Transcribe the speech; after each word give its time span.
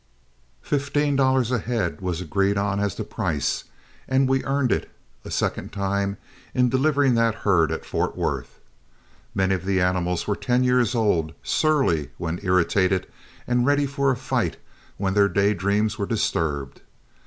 Fifteen 0.63 1.15
dollars 1.15 1.51
a 1.51 1.59
head 1.59 2.01
was 2.01 2.21
agreed 2.21 2.57
on 2.57 2.79
as 2.79 2.95
the 2.95 3.03
price, 3.03 3.65
and 4.07 4.27
we 4.27 4.43
earned 4.45 4.71
it 4.71 4.89
a 5.23 5.29
second 5.29 5.71
time 5.71 6.17
in 6.55 6.69
delivering 6.69 7.13
that 7.13 7.35
herd 7.45 7.71
at 7.71 7.85
Fort 7.85 8.17
Worth. 8.17 8.59
Many 9.35 9.53
of 9.53 9.63
the 9.63 9.79
animals 9.79 10.25
were 10.27 10.35
ten 10.35 10.63
years 10.63 10.95
old, 10.95 11.33
surly 11.43 12.09
when 12.17 12.39
irritated, 12.41 13.05
and 13.45 13.63
ready 13.63 13.85
for 13.85 14.09
a 14.09 14.15
fight 14.17 14.57
when 14.97 15.13
their 15.13 15.29
day 15.29 15.53
dreams 15.53 15.99
were 15.99 16.07
disturbed. 16.07 16.81